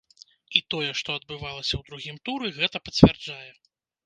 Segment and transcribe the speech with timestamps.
[0.59, 3.49] І тое, што адбывалася ў другім туры, гэта пацвярджае.